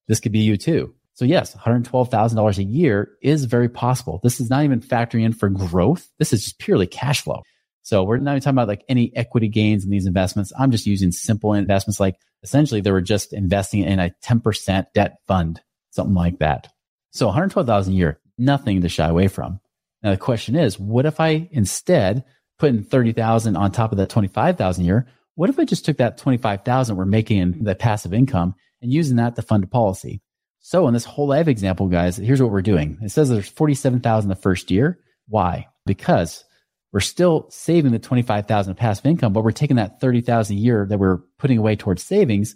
This 0.08 0.20
could 0.20 0.32
be 0.32 0.40
you 0.40 0.58
too. 0.58 0.94
So 1.14 1.26
yes, 1.26 1.56
$112,000 1.56 2.58
a 2.58 2.64
year 2.64 3.12
is 3.22 3.46
very 3.46 3.70
possible. 3.70 4.20
This 4.24 4.40
is 4.40 4.50
not 4.50 4.64
even 4.64 4.82
factoring 4.82 5.24
in 5.24 5.34
for 5.34 5.50
growth. 5.50 6.08
This 6.18 6.34
is 6.34 6.44
just 6.44 6.60
purely 6.60 6.88
cash 6.88 7.22
flow. 7.22 7.44
So 7.90 8.04
we're 8.04 8.18
not 8.18 8.34
even 8.34 8.42
talking 8.42 8.56
about 8.56 8.68
like 8.68 8.86
any 8.88 9.12
equity 9.16 9.48
gains 9.48 9.84
in 9.84 9.90
these 9.90 10.06
investments. 10.06 10.54
I'm 10.56 10.70
just 10.70 10.86
using 10.86 11.12
simple 11.12 11.56
investments 11.56 12.00
like 12.00 12.18
essentially 12.44 12.82
they 12.82 12.92
were 12.92 13.02
just 13.02 13.34
investing 13.34 13.82
in 13.82 14.00
a 14.00 14.14
10% 14.24 14.86
debt 14.94 15.18
fund, 15.28 15.60
something 15.90 16.14
like 16.14 16.38
that. 16.38 16.68
So 17.10 17.26
112,000 17.26 17.92
a 17.92 17.96
year, 17.96 18.20
nothing 18.38 18.82
to 18.82 18.90
shy 18.90 19.08
away 19.08 19.28
from. 19.28 19.60
Now 20.04 20.12
the 20.12 20.18
question 20.18 20.56
is, 20.56 20.80
what 20.80 21.08
if 21.08 21.20
I 21.20 21.50
instead 21.52 22.26
put 22.60 22.70
in 22.70 22.84
30,000 22.84 23.58
on 23.58 23.72
top 23.72 23.92
of 23.92 23.98
that 23.98 24.10
25,000 24.10 24.84
a 24.84 24.86
year? 24.86 25.08
What 25.34 25.50
if 25.50 25.58
I 25.58 25.66
just 25.66 25.84
took 25.84 25.98
that 25.98 26.20
25,000 26.20 26.96
we're 26.96 27.06
making 27.06 27.40
in 27.40 27.64
the 27.64 27.74
passive 27.74 28.14
income 28.14 28.54
and 28.84 28.94
using 28.94 29.18
that 29.18 29.36
to 29.36 29.42
fund 29.42 29.64
a 29.64 29.68
policy? 29.68 30.22
So 30.60 30.88
in 30.88 30.94
this 30.94 31.06
whole 31.06 31.30
life 31.30 31.48
example, 31.48 31.88
guys, 31.88 32.18
here's 32.18 32.40
what 32.40 32.52
we're 32.52 32.62
doing. 32.62 33.00
It 33.02 33.10
says 33.10 33.30
there's 33.30 33.50
47,000 33.50 34.30
the 34.30 34.36
first 34.36 34.70
year. 34.70 35.00
Why? 35.28 35.70
Because 35.88 36.46
we're 36.92 37.00
still 37.00 37.48
saving 37.50 37.92
the 37.92 38.00
25,000 38.00 38.72
of 38.72 38.78
passive 38.78 39.06
income, 39.06 39.34
but 39.34 39.44
we're 39.44 39.52
taking 39.52 39.78
that 39.78 40.00
30,000 40.00 40.56
a 40.56 40.60
year 40.60 40.86
that 40.90 40.98
we're 40.98 41.20
putting 41.38 41.58
away 41.58 41.76
towards 41.76 42.04
savings. 42.04 42.56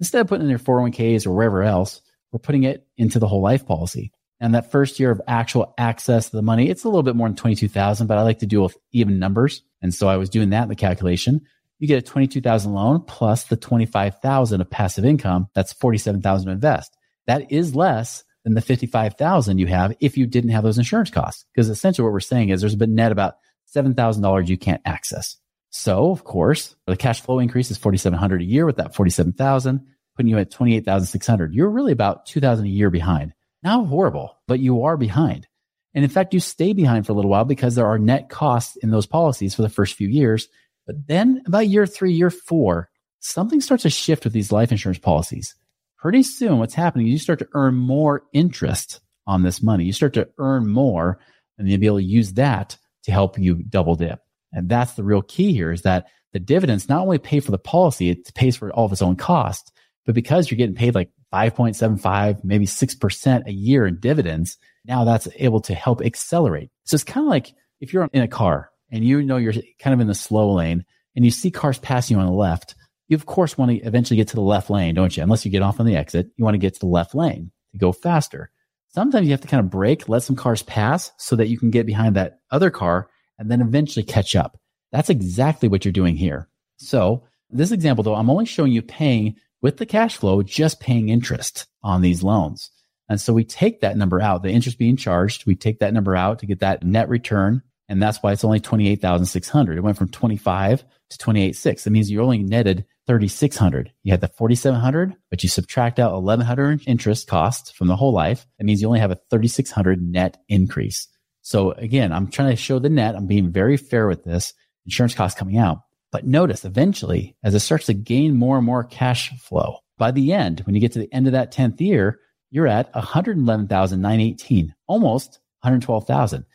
Instead 0.00 0.22
of 0.22 0.28
putting 0.28 0.44
in 0.44 0.50
your 0.50 0.58
401ks 0.58 1.26
or 1.26 1.32
wherever 1.32 1.62
else, 1.62 2.00
we're 2.32 2.38
putting 2.38 2.64
it 2.64 2.86
into 2.96 3.18
the 3.18 3.28
whole 3.28 3.42
life 3.42 3.66
policy. 3.66 4.12
And 4.40 4.54
that 4.54 4.70
first 4.72 4.98
year 4.98 5.10
of 5.10 5.20
actual 5.28 5.74
access 5.78 6.30
to 6.30 6.36
the 6.36 6.42
money, 6.42 6.68
it's 6.68 6.84
a 6.84 6.88
little 6.88 7.02
bit 7.02 7.14
more 7.14 7.28
than 7.28 7.36
22,000, 7.36 8.06
but 8.06 8.18
I 8.18 8.22
like 8.22 8.40
to 8.40 8.46
do 8.46 8.62
with 8.62 8.76
even 8.92 9.18
numbers. 9.18 9.62
And 9.80 9.94
so 9.94 10.08
I 10.08 10.16
was 10.16 10.30
doing 10.30 10.50
that 10.50 10.64
in 10.64 10.68
the 10.68 10.74
calculation. 10.74 11.42
You 11.78 11.88
get 11.88 11.98
a 11.98 12.02
22,000 12.02 12.72
loan 12.72 13.02
plus 13.06 13.44
the 13.44 13.56
25,000 13.56 14.60
of 14.60 14.70
passive 14.70 15.04
income. 15.04 15.48
That's 15.54 15.72
47,000 15.74 16.46
to 16.46 16.52
invest. 16.52 16.96
That 17.26 17.52
is 17.52 17.74
less 17.74 18.24
than 18.44 18.54
the 18.54 18.60
55,000 18.60 19.58
you 19.58 19.66
have 19.66 19.94
if 20.00 20.16
you 20.16 20.26
didn't 20.26 20.50
have 20.50 20.64
those 20.64 20.78
insurance 20.78 21.10
costs. 21.10 21.44
Because 21.52 21.68
essentially 21.68 22.04
what 22.04 22.12
we're 22.12 22.20
saying 22.20 22.50
is 22.50 22.60
there's 22.60 22.74
a 22.74 22.78
bit 22.78 22.88
net 22.88 23.12
about 23.12 23.36
$7,000 23.74 24.48
you 24.48 24.56
can't 24.56 24.82
access. 24.84 25.36
So, 25.70 26.10
of 26.10 26.24
course, 26.24 26.76
the 26.86 26.96
cash 26.96 27.20
flow 27.20 27.40
increase 27.40 27.70
is 27.70 27.78
4,700 27.78 28.42
a 28.42 28.44
year 28.44 28.64
with 28.64 28.76
that 28.76 28.94
47,000, 28.94 29.84
putting 30.16 30.30
you 30.30 30.38
at 30.38 30.50
28,600. 30.50 31.52
You're 31.52 31.68
really 31.68 31.92
about 31.92 32.26
2,000 32.26 32.64
a 32.64 32.68
year 32.68 32.90
behind. 32.90 33.34
Now 33.62 33.84
horrible, 33.84 34.38
but 34.46 34.60
you 34.60 34.84
are 34.84 34.96
behind. 34.96 35.48
And 35.94 36.04
in 36.04 36.10
fact, 36.10 36.34
you 36.34 36.40
stay 36.40 36.72
behind 36.72 37.06
for 37.06 37.12
a 37.12 37.14
little 37.14 37.30
while 37.30 37.44
because 37.44 37.74
there 37.74 37.86
are 37.86 37.98
net 37.98 38.28
costs 38.28 38.76
in 38.76 38.90
those 38.90 39.06
policies 39.06 39.54
for 39.54 39.62
the 39.62 39.68
first 39.68 39.94
few 39.94 40.08
years. 40.08 40.48
But 40.86 41.06
then 41.06 41.42
about 41.46 41.68
year 41.68 41.86
three, 41.86 42.12
year 42.12 42.30
four, 42.30 42.90
something 43.20 43.60
starts 43.60 43.84
to 43.84 43.90
shift 43.90 44.24
with 44.24 44.32
these 44.32 44.52
life 44.52 44.70
insurance 44.70 44.98
policies. 44.98 45.54
Pretty 45.98 46.22
soon, 46.22 46.58
what's 46.58 46.74
happening 46.74 47.06
is 47.06 47.12
you 47.12 47.18
start 47.18 47.38
to 47.38 47.48
earn 47.54 47.74
more 47.74 48.24
interest 48.32 49.00
on 49.26 49.42
this 49.42 49.62
money. 49.62 49.84
You 49.84 49.92
start 49.92 50.12
to 50.14 50.28
earn 50.38 50.68
more 50.68 51.18
and 51.56 51.68
you'll 51.68 51.80
be 51.80 51.86
able 51.86 51.98
to 51.98 52.04
use 52.04 52.34
that 52.34 52.76
to 53.04 53.12
help 53.12 53.38
you 53.38 53.62
double 53.62 53.94
dip. 53.94 54.20
And 54.52 54.68
that's 54.68 54.92
the 54.92 55.04
real 55.04 55.22
key 55.22 55.52
here 55.52 55.72
is 55.72 55.82
that 55.82 56.06
the 56.32 56.40
dividends 56.40 56.88
not 56.88 57.02
only 57.02 57.18
pay 57.18 57.40
for 57.40 57.50
the 57.50 57.58
policy, 57.58 58.10
it 58.10 58.34
pays 58.34 58.56
for 58.56 58.72
all 58.72 58.86
of 58.86 58.92
its 58.92 59.02
own 59.02 59.16
costs, 59.16 59.70
but 60.04 60.14
because 60.14 60.50
you're 60.50 60.58
getting 60.58 60.74
paid 60.74 60.94
like 60.94 61.10
5.75, 61.32 62.44
maybe 62.44 62.66
6% 62.66 63.46
a 63.46 63.52
year 63.52 63.86
in 63.86 63.98
dividends, 63.98 64.56
now 64.84 65.04
that's 65.04 65.28
able 65.36 65.60
to 65.62 65.74
help 65.74 66.02
accelerate. 66.02 66.70
So 66.84 66.94
it's 66.94 67.04
kind 67.04 67.26
of 67.26 67.30
like 67.30 67.54
if 67.80 67.92
you're 67.92 68.08
in 68.12 68.22
a 68.22 68.28
car 68.28 68.70
and 68.90 69.04
you 69.04 69.22
know 69.22 69.36
you're 69.36 69.54
kind 69.78 69.94
of 69.94 70.00
in 70.00 70.06
the 70.06 70.14
slow 70.14 70.52
lane 70.52 70.84
and 71.16 71.24
you 71.24 71.30
see 71.30 71.50
cars 71.50 71.78
passing 71.78 72.16
you 72.16 72.20
on 72.20 72.28
the 72.28 72.32
left, 72.32 72.74
you 73.08 73.16
of 73.16 73.26
course 73.26 73.58
want 73.58 73.70
to 73.70 73.76
eventually 73.78 74.16
get 74.16 74.28
to 74.28 74.36
the 74.36 74.42
left 74.42 74.70
lane, 74.70 74.94
don't 74.94 75.16
you? 75.16 75.22
Unless 75.22 75.44
you 75.44 75.50
get 75.50 75.62
off 75.62 75.80
on 75.80 75.86
the 75.86 75.96
exit, 75.96 76.28
you 76.36 76.44
want 76.44 76.54
to 76.54 76.58
get 76.58 76.74
to 76.74 76.80
the 76.80 76.86
left 76.86 77.14
lane 77.14 77.50
to 77.72 77.78
go 77.78 77.92
faster. 77.92 78.50
Sometimes 78.94 79.26
you 79.26 79.32
have 79.32 79.40
to 79.40 79.48
kind 79.48 79.58
of 79.58 79.70
brake, 79.70 80.08
let 80.08 80.22
some 80.22 80.36
cars 80.36 80.62
pass 80.62 81.10
so 81.16 81.34
that 81.34 81.48
you 81.48 81.58
can 81.58 81.72
get 81.72 81.84
behind 81.84 82.14
that 82.14 82.38
other 82.52 82.70
car 82.70 83.10
and 83.40 83.50
then 83.50 83.60
eventually 83.60 84.04
catch 84.04 84.36
up. 84.36 84.56
That's 84.92 85.10
exactly 85.10 85.68
what 85.68 85.84
you're 85.84 85.90
doing 85.90 86.14
here. 86.14 86.48
So 86.76 87.24
this 87.50 87.72
example 87.72 88.04
though, 88.04 88.14
I'm 88.14 88.30
only 88.30 88.44
showing 88.44 88.70
you 88.70 88.82
paying 88.82 89.34
with 89.60 89.78
the 89.78 89.84
cash 89.84 90.16
flow 90.16 90.44
just 90.44 90.78
paying 90.78 91.08
interest 91.08 91.66
on 91.82 92.02
these 92.02 92.22
loans. 92.22 92.70
And 93.08 93.20
so 93.20 93.32
we 93.32 93.42
take 93.42 93.80
that 93.80 93.96
number 93.96 94.22
out, 94.22 94.44
the 94.44 94.50
interest 94.50 94.78
being 94.78 94.96
charged, 94.96 95.44
we 95.44 95.56
take 95.56 95.80
that 95.80 95.92
number 95.92 96.14
out 96.14 96.38
to 96.38 96.46
get 96.46 96.60
that 96.60 96.84
net 96.84 97.08
return. 97.08 97.62
And 97.88 98.02
that's 98.02 98.22
why 98.22 98.32
it's 98.32 98.44
only 98.44 98.60
28,600. 98.60 99.76
It 99.76 99.82
went 99.82 99.98
from 99.98 100.08
25 100.08 100.84
to 101.10 101.18
28.6. 101.18 101.82
That 101.82 101.90
means 101.90 102.10
you 102.10 102.22
only 102.22 102.42
netted 102.42 102.86
3,600. 103.06 103.92
You 104.02 104.12
had 104.12 104.22
the 104.22 104.28
4,700, 104.28 105.14
but 105.30 105.42
you 105.42 105.48
subtract 105.48 105.98
out 105.98 106.14
1,100 106.14 106.82
interest 106.86 107.26
costs 107.26 107.70
from 107.70 107.88
the 107.88 107.96
whole 107.96 108.12
life. 108.12 108.46
That 108.58 108.64
means 108.64 108.80
you 108.80 108.86
only 108.86 109.00
have 109.00 109.10
a 109.10 109.20
3,600 109.30 110.00
net 110.02 110.38
increase. 110.48 111.08
So 111.42 111.72
again, 111.72 112.12
I'm 112.12 112.28
trying 112.30 112.50
to 112.50 112.56
show 112.56 112.78
the 112.78 112.88
net. 112.88 113.16
I'm 113.16 113.26
being 113.26 113.52
very 113.52 113.76
fair 113.76 114.06
with 114.06 114.24
this 114.24 114.54
insurance 114.86 115.14
costs 115.14 115.38
coming 115.38 115.58
out. 115.58 115.80
But 116.10 116.26
notice 116.26 116.64
eventually, 116.64 117.36
as 117.42 117.54
it 117.54 117.60
starts 117.60 117.86
to 117.86 117.94
gain 117.94 118.34
more 118.34 118.56
and 118.56 118.64
more 118.64 118.84
cash 118.84 119.30
flow, 119.40 119.78
by 119.98 120.10
the 120.10 120.32
end, 120.32 120.60
when 120.60 120.74
you 120.74 120.80
get 120.80 120.92
to 120.92 121.00
the 121.00 121.12
end 121.12 121.26
of 121.26 121.32
that 121.32 121.52
10th 121.52 121.80
year, 121.80 122.20
you're 122.50 122.66
at 122.66 122.94
111,918, 122.94 124.74
almost 124.86 125.40
112,000. 125.60 126.46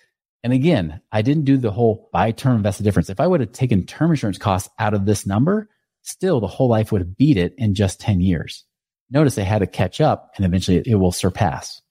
And 0.44 0.54
again, 0.54 1.02
I 1.12 1.22
didn't 1.22 1.46
do 1.46 1.58
the 1.58 1.72
whole 1.72 2.10
buy 2.14 2.32
term 2.32 2.58
invested 2.58 2.84
difference. 2.84 3.10
If 3.10 3.20
I 3.20 3.28
would 3.28 3.42
have 3.42 3.52
taken 3.52 3.86
term 3.86 4.12
insurance 4.12 4.38
costs 4.38 4.70
out 4.80 4.94
of 4.94 5.06
this 5.06 5.26
number, 5.26 5.70
still 6.04 6.40
the 6.40 6.48
whole 6.48 6.70
life 6.70 6.92
would 6.92 7.02
have 7.02 7.18
beat 7.18 7.38
it 7.38 7.54
in 7.58 7.76
just 7.76 8.00
10 8.00 8.22
years. 8.22 8.64
Notice 9.12 9.36
they 9.36 9.44
had 9.44 9.60
to 9.60 9.68
catch 9.68 10.00
up 10.00 10.32
and 10.38 10.46
eventually 10.46 10.82
it, 10.86 10.96
will 10.96 11.12
surpass. 11.12 11.82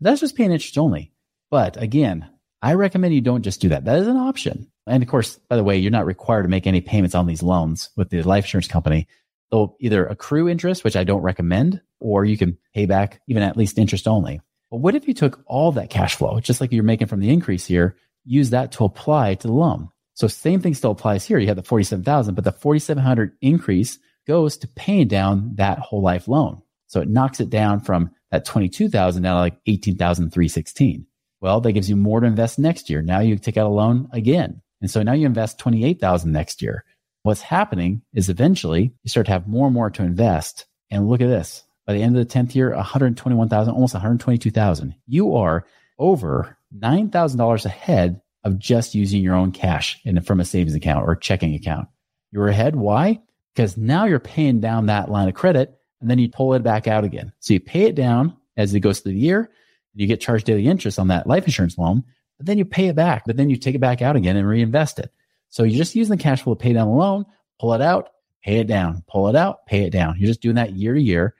That's 0.00 0.20
just 0.20 0.36
paying 0.36 0.52
interest 0.52 0.76
only. 0.76 1.12
But 1.50 1.80
again, 1.80 2.28
I 2.60 2.74
recommend 2.74 3.14
you 3.14 3.20
don't 3.20 3.42
just 3.42 3.60
do 3.60 3.68
that. 3.70 3.84
That 3.84 3.98
is 3.98 4.08
an 4.08 4.16
option. 4.16 4.70
And 4.86 5.02
of 5.02 5.08
course, 5.08 5.38
by 5.48 5.56
the 5.56 5.64
way, 5.64 5.78
you're 5.78 5.90
not 5.90 6.06
required 6.06 6.42
to 6.42 6.48
make 6.48 6.66
any 6.66 6.80
payments 6.80 7.14
on 7.14 7.26
these 7.26 7.42
loans 7.42 7.90
with 7.96 8.10
the 8.10 8.22
life 8.22 8.44
insurance 8.44 8.68
company. 8.68 9.06
They'll 9.50 9.76
either 9.80 10.04
accrue 10.06 10.48
interest, 10.48 10.82
which 10.82 10.96
I 10.96 11.04
don't 11.04 11.22
recommend, 11.22 11.80
or 12.00 12.24
you 12.24 12.36
can 12.36 12.58
pay 12.74 12.86
back 12.86 13.20
even 13.28 13.42
at 13.42 13.56
least 13.56 13.78
interest 13.78 14.08
only. 14.08 14.40
But 14.74 14.80
what 14.80 14.96
if 14.96 15.06
you 15.06 15.14
took 15.14 15.40
all 15.46 15.70
that 15.70 15.88
cash 15.88 16.16
flow, 16.16 16.40
just 16.40 16.60
like 16.60 16.72
you're 16.72 16.82
making 16.82 17.06
from 17.06 17.20
the 17.20 17.30
increase 17.30 17.64
here, 17.64 17.96
use 18.24 18.50
that 18.50 18.72
to 18.72 18.84
apply 18.84 19.36
to 19.36 19.46
the 19.46 19.52
loan? 19.52 19.88
So 20.14 20.26
same 20.26 20.60
thing 20.60 20.74
still 20.74 20.90
applies 20.90 21.24
here. 21.24 21.38
You 21.38 21.46
have 21.46 21.54
the 21.54 21.62
47,000, 21.62 22.34
but 22.34 22.42
the 22.42 22.50
4,700 22.50 23.36
increase 23.40 24.00
goes 24.26 24.56
to 24.56 24.66
paying 24.66 25.06
down 25.06 25.52
that 25.58 25.78
whole 25.78 26.02
life 26.02 26.26
loan. 26.26 26.60
So 26.88 27.00
it 27.00 27.08
knocks 27.08 27.38
it 27.38 27.50
down 27.50 27.82
from 27.82 28.10
that 28.32 28.44
22,000 28.44 29.22
down 29.22 29.36
to 29.36 29.40
like 29.40 29.60
18,316. 29.64 31.06
Well, 31.40 31.60
that 31.60 31.70
gives 31.70 31.88
you 31.88 31.94
more 31.94 32.18
to 32.18 32.26
invest 32.26 32.58
next 32.58 32.90
year. 32.90 33.00
Now 33.00 33.20
you 33.20 33.38
take 33.38 33.56
out 33.56 33.68
a 33.68 33.72
loan 33.72 34.08
again. 34.12 34.60
And 34.80 34.90
so 34.90 35.04
now 35.04 35.12
you 35.12 35.24
invest 35.24 35.60
28,000 35.60 36.32
next 36.32 36.62
year. 36.62 36.84
What's 37.22 37.42
happening 37.42 38.02
is 38.12 38.28
eventually 38.28 38.92
you 39.04 39.08
start 39.08 39.26
to 39.26 39.32
have 39.32 39.46
more 39.46 39.68
and 39.68 39.74
more 39.74 39.90
to 39.90 40.02
invest. 40.02 40.66
And 40.90 41.08
look 41.08 41.20
at 41.20 41.28
this. 41.28 41.62
By 41.86 41.92
the 41.92 42.02
end 42.02 42.16
of 42.16 42.26
the 42.26 42.34
10th 42.34 42.54
year, 42.54 42.74
121,000, 42.74 43.72
almost 43.72 43.94
122,000. 43.94 44.94
You 45.06 45.34
are 45.36 45.66
over 45.98 46.56
$9,000 46.76 47.64
ahead 47.64 48.20
of 48.42 48.58
just 48.58 48.94
using 48.94 49.22
your 49.22 49.34
own 49.34 49.52
cash 49.52 50.00
from 50.24 50.40
a 50.40 50.44
savings 50.44 50.74
account 50.74 51.06
or 51.06 51.16
checking 51.16 51.54
account. 51.54 51.88
You're 52.30 52.48
ahead. 52.48 52.76
Why? 52.76 53.20
Because 53.54 53.76
now 53.76 54.04
you're 54.04 54.18
paying 54.18 54.60
down 54.60 54.86
that 54.86 55.10
line 55.10 55.28
of 55.28 55.34
credit 55.34 55.78
and 56.00 56.10
then 56.10 56.18
you 56.18 56.28
pull 56.28 56.54
it 56.54 56.62
back 56.62 56.86
out 56.86 57.04
again. 57.04 57.32
So 57.40 57.54
you 57.54 57.60
pay 57.60 57.82
it 57.82 57.94
down 57.94 58.36
as 58.56 58.74
it 58.74 58.80
goes 58.80 59.00
through 59.00 59.12
the 59.12 59.18
year. 59.18 59.50
You 59.94 60.06
get 60.06 60.20
charged 60.20 60.46
daily 60.46 60.66
interest 60.66 60.98
on 60.98 61.08
that 61.08 61.26
life 61.26 61.44
insurance 61.44 61.78
loan 61.78 62.04
but 62.38 62.46
then 62.46 62.58
you 62.58 62.64
pay 62.64 62.88
it 62.88 62.96
back, 62.96 63.24
but 63.26 63.36
then 63.36 63.48
you 63.50 63.56
take 63.56 63.74
it 63.74 63.80
back 63.80 64.02
out 64.02 64.16
again 64.16 64.36
and 64.36 64.46
reinvest 64.46 64.98
it. 64.98 65.12
So 65.48 65.62
you're 65.62 65.78
just 65.78 65.94
using 65.94 66.16
the 66.16 66.22
cash 66.22 66.42
flow 66.42 66.54
to 66.54 66.60
pay 66.60 66.72
down 66.72 66.88
the 66.88 66.94
loan, 66.94 67.24
pull 67.60 67.74
it 67.74 67.80
out, 67.80 68.10
pay 68.42 68.58
it 68.58 68.66
down, 68.66 69.04
pull 69.06 69.28
it 69.28 69.36
out, 69.36 69.66
pay 69.66 69.84
it 69.84 69.90
down. 69.90 70.16
You're 70.18 70.28
just 70.28 70.42
doing 70.42 70.56
that 70.56 70.72
year 70.72 70.94
to 70.94 71.00
year. 71.00 71.34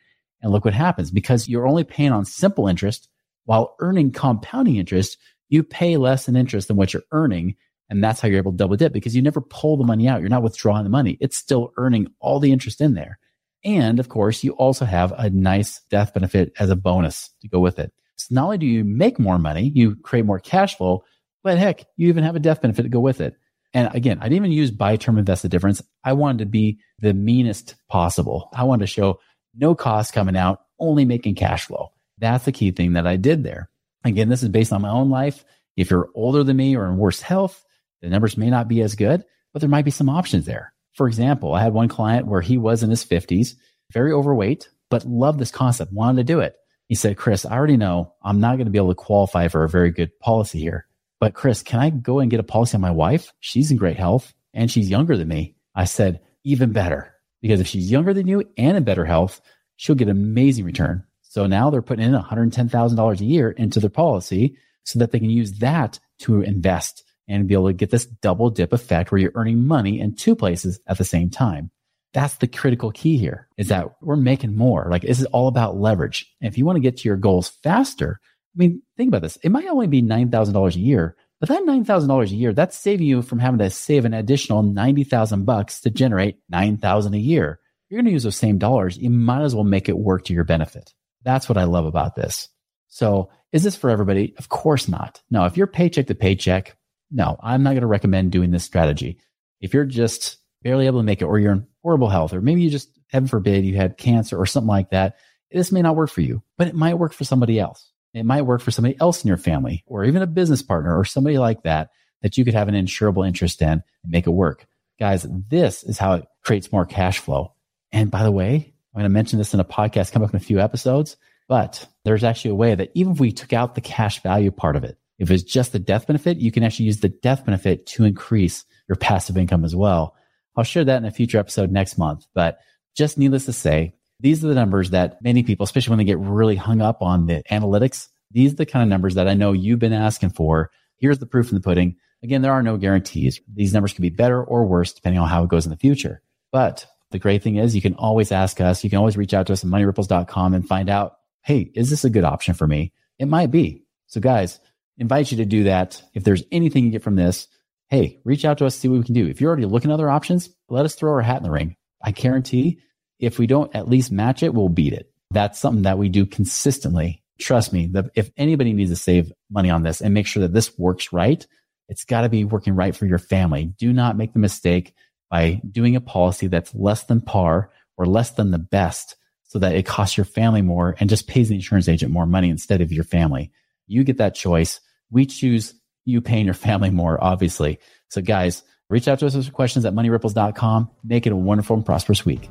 And 0.45 0.53
look 0.53 0.67
what 0.67 0.75
happens 0.75 1.11
because 1.11 1.49
you're 1.49 1.67
only 1.67 1.85
paying 1.85 2.13
on 2.13 2.27
simple 2.27 2.69
interest 2.69 3.09
while 3.47 3.75
earning 3.81 4.13
compounding 4.13 4.77
interest. 4.77 5.17
You 5.49 5.63
pay 5.63 5.97
less 5.97 6.29
in 6.29 6.37
interest 6.37 6.69
than 6.69 6.77
what 6.77 6.93
you're 6.93 7.03
earning. 7.13 7.57
And 7.89 8.05
that's 8.05 8.21
how 8.21 8.29
you're 8.29 8.39
able 8.39 8.53
to 8.53 8.59
double 8.59 8.77
dip 8.77 8.93
because 8.93 9.17
you 9.17 9.23
never 9.23 9.41
pull 9.41 9.79
the 9.79 9.85
money 9.85 10.07
out. 10.07 10.21
You're 10.21 10.29
not 10.29 10.43
withdrawing 10.43 10.85
the 10.85 10.91
money. 10.91 11.17
It's 11.19 11.39
still 11.39 11.73
earning 11.79 12.09
all 12.21 12.41
the 12.41 12.53
interest 12.53 12.83
in 12.83 12.93
there. 12.93 13.19
And 13.65 13.99
of 13.99 14.11
course, 14.11 14.45
you 14.45 14.53
also 14.53 14.85
have 14.85 15.13
a 15.13 15.31
nice 15.31 15.81
death 15.89 16.13
benefit 16.13 16.53
as 16.59 16.69
a 16.69 16.77
bonus 16.77 17.31
to 17.41 17.49
go 17.49 17.59
with 17.59 17.79
it. 17.79 17.91
So 18.17 18.35
not 18.35 18.45
only 18.45 18.59
do 18.59 18.67
you 18.67 18.85
make 18.85 19.19
more 19.19 19.39
money, 19.39 19.73
you 19.75 19.97
create 19.97 20.27
more 20.27 20.41
cash 20.41 20.77
flow, 20.77 21.05
but 21.43 21.57
heck, 21.57 21.87
you 21.97 22.09
even 22.09 22.23
have 22.23 22.37
a 22.37 22.41
death 22.41 22.61
benefit 22.61 22.83
to 22.83 22.91
go 22.91 23.01
with 23.01 23.23
it. 23.23 23.35
And 23.73 23.89
again, 23.95 24.19
I 24.21 24.25
didn't 24.25 24.37
even 24.37 24.53
use 24.53 24.71
buy 24.71 24.97
term 24.97 25.17
invest 25.17 25.43
the 25.43 25.49
difference. 25.49 25.83
I 26.05 26.13
wanted 26.13 26.41
to 26.41 26.47
be 26.47 26.81
the 26.99 27.15
meanest 27.15 27.77
possible. 27.89 28.51
I 28.55 28.65
wanted 28.65 28.83
to 28.83 28.93
show 28.93 29.21
no 29.57 29.75
cost 29.75 30.13
coming 30.13 30.37
out, 30.37 30.63
only 30.79 31.05
making 31.05 31.35
cash 31.35 31.67
flow. 31.67 31.93
That's 32.19 32.45
the 32.45 32.53
key 32.53 32.71
thing 32.71 32.95
that 32.95 33.07
I 33.07 33.17
did 33.17 33.43
there. 33.43 33.71
Again, 34.05 34.29
this 34.29 34.43
is 34.43 34.49
based 34.49 34.73
on 34.73 34.83
my 34.83 34.91
own 34.91 35.11
life. 35.11 35.45
If 35.77 35.91
you're 35.91 36.11
older 36.15 36.45
than 36.45 36.57
me 36.57 36.77
or 36.77 36.87
in 36.87 36.99
worse 36.99 37.21
health, 37.21 37.65
the 38.03 38.09
numbers 38.09 38.37
may 38.37 38.51
not 38.51 38.69
be 38.69 38.83
as 38.83 38.95
good, 38.95 39.25
but 39.53 39.61
there 39.61 39.69
might 39.69 39.85
be 39.85 39.91
some 39.91 40.09
options 40.09 40.47
there. 40.47 40.73
For 40.95 41.09
example, 41.09 41.55
I 41.55 41.63
had 41.63 41.73
one 41.73 41.89
client 41.89 42.27
where 42.27 42.41
he 42.41 42.59
was 42.59 42.83
in 42.83 42.91
his 42.91 43.05
50s, 43.05 43.55
very 43.93 44.13
overweight, 44.13 44.69
but 44.91 45.05
loved 45.05 45.39
this 45.39 45.51
concept, 45.51 45.93
wanted 45.93 46.19
to 46.19 46.33
do 46.33 46.41
it. 46.41 46.55
He 46.87 46.95
said, 46.95 47.17
Chris, 47.17 47.45
I 47.45 47.55
already 47.55 47.77
know 47.77 48.15
I'm 48.23 48.41
not 48.41 48.57
going 48.57 48.67
to 48.67 48.71
be 48.71 48.79
able 48.79 48.91
to 48.91 48.95
qualify 48.95 49.49
for 49.49 49.65
a 49.65 49.69
very 49.69 49.91
good 49.91 50.19
policy 50.21 50.61
here. 50.61 50.87
But 51.19 51.35
Chris, 51.35 51.63
can 51.63 51.81
I 51.81 51.91
go 51.91 52.21
and 52.21 52.31
get 52.31 52.41
a 52.41 52.45
policy 52.45 52.77
on 52.77 52.83
my 52.83 52.91
wife? 52.91 53.33
She's 53.41 53.71
in 53.71 53.77
great 53.77 53.97
health 53.97 54.35
and 54.53 54.71
she's 54.71 54.91
younger 54.91 55.17
than 55.17 55.29
me. 55.29 55.57
I 55.75 55.87
said, 55.87 56.21
even 56.45 56.73
better. 56.73 57.14
Because 57.45 57.61
if 57.61 57.67
she's 57.67 57.91
younger 57.91 58.15
than 58.15 58.27
you 58.27 58.43
and 58.57 58.75
in 58.75 58.85
better 58.85 59.05
health, 59.05 59.43
she'll 59.77 59.95
get 59.95 60.09
an 60.09 60.17
amazing 60.17 60.65
return. 60.65 61.05
So 61.21 61.47
now 61.47 61.69
they're 61.69 61.83
putting 61.83 62.07
in 62.07 62.19
$110,000 62.19 63.21
a 63.21 63.25
year 63.25 63.51
into 63.51 63.81
their 63.81 63.91
policy 63.91 64.57
so 64.85 64.99
that 64.99 65.11
they 65.11 65.19
can 65.19 65.29
use 65.29 65.59
that 65.59 66.01
to 66.21 66.41
invest 66.41 67.05
and 67.29 67.47
be 67.47 67.53
able 67.53 67.67
to 67.67 67.75
get 67.75 67.91
this 67.91 68.07
double 68.07 68.49
dip 68.49 68.73
effect 68.73 69.13
where 69.13 69.21
you're 69.21 69.33
earning 69.35 69.67
money 69.67 70.01
in 70.01 70.15
two 70.15 70.35
places 70.35 70.81
at 70.87 70.97
the 70.97 71.05
same 71.05 71.29
time. 71.29 71.71
That's 72.15 72.37
the 72.37 72.47
critical 72.47 72.91
key 72.93 73.19
here 73.19 73.47
is 73.59 73.69
that 73.69 73.91
we're 74.01 74.17
making 74.17 74.57
more. 74.57 74.87
Like 74.91 75.03
this 75.03 75.21
is 75.21 75.27
all 75.27 75.49
about 75.49 75.77
leverage. 75.77 76.35
And 76.41 76.51
if 76.51 76.57
you 76.57 76.65
want 76.65 76.77
to 76.77 76.81
get 76.81 76.97
to 76.97 77.09
your 77.11 77.19
goals 77.19 77.51
faster, 77.63 78.21
I 78.23 78.57
mean, 78.57 78.81
think 78.97 79.09
about 79.09 79.21
this. 79.21 79.37
It 79.43 79.51
might 79.51 79.69
only 79.69 79.87
be 79.87 80.01
$9,000 80.01 80.77
a 80.77 80.79
year, 80.79 81.15
but 81.41 81.49
that 81.49 81.63
$9,000 81.63 82.31
a 82.31 82.35
year, 82.35 82.53
that's 82.53 82.77
saving 82.77 83.07
you 83.07 83.23
from 83.23 83.39
having 83.39 83.59
to 83.59 83.71
save 83.71 84.05
an 84.05 84.15
additional 84.15 84.63
90,000 84.63 85.45
bucks 85.45 85.81
to 85.81 85.91
generate 85.91 86.39
9,000 86.49 87.15
a 87.15 87.19
year. 87.19 87.61
You're 87.89 87.99
going 87.99 88.07
to 88.07 88.13
use 88.13 88.23
those 88.23 88.37
same 88.37 88.59
dollars. 88.59 88.97
You 88.97 89.11
might 89.11 89.43
as 89.43 89.55
well 89.55 89.65
make 89.65 89.89
it 89.89 89.99
work 89.99 90.25
to 90.25 90.33
your 90.33 90.45
benefit. 90.45 90.93
That's 91.23 91.49
what 91.49 91.59
I 91.59 91.65
love 91.65 91.87
about 91.87 92.15
this. 92.17 92.49
So 92.89 93.31
is 93.53 93.63
this 93.63 93.77
for 93.77 93.91
everybody? 93.91 94.35
Of 94.39 94.49
course 94.49 94.89
not. 94.89 95.23
No, 95.31 95.45
if 95.45 95.57
you're 95.57 95.67
paycheck 95.67 96.07
to 96.07 96.15
paycheck, 96.15 96.77
no, 97.11 97.37
I'm 97.43 97.63
not 97.63 97.71
going 97.71 97.83
to 97.83 97.87
recommend 97.87 98.33
doing 98.33 98.51
this 98.51 98.65
strategy. 98.65 99.19
If 99.61 99.75
you're 99.75 99.85
just 99.85 100.39
barely 100.63 100.87
able 100.87 101.01
to 101.01 101.05
make 101.05 101.23
it, 101.23 101.27
or 101.27 101.39
you're 101.39 101.53
in 101.53 101.67
horrible 101.83 102.09
health, 102.09 102.33
or 102.33 102.41
maybe 102.41 102.63
you 102.63 102.71
just, 102.71 102.89
heaven 103.09 103.29
forbid, 103.29 103.65
you 103.65 103.77
had 103.77 103.99
cancer 103.99 104.37
or 104.39 104.47
something 104.47 104.69
like 104.69 104.91
that, 104.91 105.17
this 105.51 105.71
may 105.71 105.83
not 105.83 105.95
work 105.95 106.11
for 106.11 106.21
you, 106.21 106.43
but 106.59 106.69
it 106.69 106.75
might 106.75 106.99
work 106.99 107.13
for 107.13 107.25
somebody 107.25 107.61
else. 107.61 107.93
It 108.15 108.25
might 108.25 108.43
work 108.43 108.63
for 108.63 108.71
somebody 108.71 108.97
else 109.01 109.25
in 109.25 109.29
your 109.29 109.37
family, 109.37 109.85
or 109.87 110.05
even 110.05 110.23
a 110.23 110.27
business 110.27 110.63
partner, 110.63 110.97
or 110.97 111.05
somebody 111.05 111.37
like 111.37 111.65
that, 111.65 111.91
that 112.23 112.39
you 112.39 112.45
could 112.45 112.55
have 112.55 112.69
an 112.69 112.75
insurable 112.75 113.27
interest 113.27 113.61
in 113.61 113.69
and 113.69 113.83
make 114.07 114.27
it 114.27 114.31
work. 114.31 114.67
Guys, 114.99 115.27
this 115.29 115.83
is 115.83 115.99
how 115.99 116.15
it 116.15 116.25
creates 116.43 116.73
more 116.73 116.87
cash 116.87 117.19
flow. 117.19 117.53
And 117.93 118.11
by 118.11 118.23
the 118.23 118.31
way, 118.31 118.73
I'm 118.95 119.01
going 119.01 119.05
to 119.05 119.09
mention 119.09 119.39
this 119.39 119.53
in 119.53 119.61
a 119.61 119.65
podcast 119.65 120.13
coming 120.13 120.29
up 120.29 120.35
in 120.35 120.41
a 120.41 120.45
few 120.45 120.61
episodes, 120.61 121.17
but 121.49 121.87
there's 122.05 122.25
actually 122.25 122.53
a 122.53 122.57
way 122.57 122.75
that 122.75 122.93
even 122.95 123.13
if 123.13 123.21
we 123.21 123.33
took 123.33 123.53
out 123.53 123.75
the 123.75 123.81
cash 123.81 124.23
value 124.23 124.51
part 124.51 124.77
of 124.77 124.85
it, 124.85 124.97
if 125.19 125.31
it's 125.31 125.43
just 125.43 125.73
the 125.73 125.79
death 125.79 126.07
benefit, 126.07 126.39
you 126.39 126.53
can 126.53 126.63
actually 126.63 126.87
use 126.87 127.01
the 127.01 127.09
death 127.09 127.45
benefit 127.45 127.87
to 127.87 128.05
increase 128.05 128.65
your 128.89 128.97
passive 128.97 129.37
income 129.37 129.65
as 129.65 129.75
well. 129.75 130.17
I'll 130.57 130.65
share 130.65 130.85
that 130.85 130.99
in 130.99 131.05
a 131.05 131.11
future 131.11 131.39
episode 131.39 131.71
next 131.71 131.99
month. 131.99 132.27
But 132.35 132.59
just 132.97 133.19
needless 133.19 133.47
to 133.47 133.53
say, 133.53 133.95
these 134.21 134.45
are 134.45 134.49
the 134.49 134.55
numbers 134.55 134.91
that 134.91 135.23
many 135.23 135.43
people, 135.43 135.65
especially 135.65 135.91
when 135.91 135.99
they 135.99 136.05
get 136.05 136.19
really 136.19 136.57
hung 136.57 136.81
up 136.81 137.03
on 137.03 137.27
the 137.27 137.43
analytics, 137.51 138.09
these 138.31 138.53
are 138.53 138.57
the 138.57 138.67
kind 138.67 138.83
of 138.83 138.89
numbers 138.89 139.15
that 139.15 139.29
I 139.29 139.35
know 139.35 139.53
you've 139.53 139.79
been 139.79 139.93
asking 139.93 140.31
for. 140.31 140.71
Here's 140.97 141.19
the 141.19 141.27
proof 141.27 141.51
in 141.51 141.55
the 141.55 141.61
pudding. 141.61 141.97
Again, 142.23 142.43
there 142.43 142.53
are 142.53 142.63
no 142.63 142.77
guarantees. 142.77 143.41
These 143.53 143.75
numbers 143.75 143.93
can 143.93 144.03
be 144.03 144.11
better 144.11 144.43
or 144.43 144.67
worse 144.67 144.93
depending 144.93 145.21
on 145.21 145.29
how 145.29 145.45
it 145.45 145.51
goes 145.51 145.67
in 145.67 145.71
the 145.71 145.77
future. 145.77 146.23
But 146.51 146.87
the 147.11 147.19
great 147.19 147.43
thing 147.43 147.57
is 147.57 147.77
you 147.77 147.83
can 147.83 147.95
always 147.95 148.33
ask 148.33 148.61
us. 148.61 148.83
You 148.83 148.91
can 148.91 148.99
always 148.99 149.17
reach 149.17 149.35
out 149.35 149.47
to 149.49 149.53
us 149.53 149.63
at 149.63 149.71
moneyripples.com 149.71 150.55
and 150.55 150.67
find 150.67 150.89
out, 150.89 151.19
hey, 151.43 151.71
is 151.75 151.91
this 151.91 152.05
a 152.05 152.11
good 152.11 152.25
option 152.25 152.55
for 152.55 152.67
me? 152.67 152.93
It 153.19 153.29
might 153.29 153.51
be. 153.51 153.85
So 154.07 154.21
guys, 154.21 154.59
invite 154.99 155.31
you 155.31 155.37
to 155.39 155.45
do 155.45 155.65
that. 155.65 156.03
If 156.15 156.25
there's 156.25 156.43
anything 156.51 156.85
you 156.85 156.91
get 156.91 157.03
from 157.03 157.17
this, 157.17 157.47
hey, 157.89 158.21
reach 158.25 158.45
out 158.45 158.59
to 158.59 158.67
us, 158.67 158.75
see 158.75 158.89
what 158.89 158.99
we 158.99 159.05
can 159.05 159.15
do. 159.15 159.29
If 159.29 159.41
you're 159.41 159.51
already 159.51 159.67
looking 159.67 159.91
at 159.91 159.95
other 159.95 160.11
options, 160.11 160.51
let 160.69 160.85
us 160.85 160.95
throw 160.95 161.13
our 161.13 161.21
hat 161.21 161.37
in 161.37 161.43
the 161.43 161.51
ring. 161.51 161.77
I 162.03 162.11
guarantee 162.11 162.81
if 163.19 163.39
we 163.39 163.47
don't 163.47 163.75
at 163.75 163.89
least 163.89 164.13
match 164.13 164.43
it, 164.43 164.55
we'll 164.55 164.69
beat 164.69 164.93
it. 164.93 165.11
That's 165.31 165.59
something 165.59 165.83
that 165.83 165.99
we 165.99 166.09
do 166.09 166.27
consistently. 166.27 167.23
Trust 167.39 167.73
me, 167.73 167.89
that 167.89 168.11
if 168.15 168.31
anybody 168.37 168.73
needs 168.73 168.91
to 168.91 168.97
save 168.97 169.33
money 169.51 169.71
on 169.71 169.83
this 169.83 170.01
and 170.01 170.15
make 170.15 170.27
sure 170.27 170.43
that 170.43 170.53
this 170.53 170.79
works 170.79 171.13
right, 171.13 171.45
it's 171.89 172.05
got 172.05 172.23
to 172.23 172.29
be 172.29 172.45
working 172.45 172.75
right 172.75 172.95
for 172.95 173.07
your 173.07 173.19
family. 173.19 173.67
Do 173.67 173.93
not 173.93 174.17
make 174.17 174.33
the 174.33 174.39
mistake 174.39 174.95
by 175.31 175.61
doing 175.69 175.97
a 175.97 176.01
policy 176.01 176.47
that's 176.47 176.75
less 176.75 177.05
than 177.05 177.21
par 177.21 177.71
or 177.97 178.07
less 178.07 178.31
than 178.31 178.51
the 178.51 178.59
best 178.59 179.17
so 179.43 179.59
that 179.59 179.75
it 179.75 179.87
costs 179.87 180.17
your 180.17 180.25
family 180.25 180.63
more 180.63 180.97
and 180.99 181.11
just 181.11 181.29
pays 181.29 181.49
the 181.49 181.55
insurance 181.55 181.89
agent 181.89 182.13
more 182.13 182.27
money 182.27 182.49
instead 182.49 182.81
of 182.81 182.93
your 182.93 183.05
family. 183.05 183.53
You 183.87 184.05
get 184.05 184.19
that 184.19 184.35
choice. 184.35 184.81
We 185.11 185.27
choose 185.27 185.75
you 186.05 186.21
paying 186.21 186.45
your 186.45 186.55
family 186.55 186.91
more, 186.91 187.23
obviously. 187.23 187.79
So 188.09 188.21
guys, 188.23 188.63
reach 188.89 189.09
out 189.09 189.19
to 189.21 189.27
us 189.27 189.35
with 189.35 189.53
questions 189.53 189.85
at 189.85 189.95
moneyripples.com. 189.95 190.91
Make 191.03 191.27
it 191.27 191.33
a 191.33 191.37
wonderful 191.37 191.77
and 191.77 191.87
prosperous 191.87 192.25
week. 192.25 192.51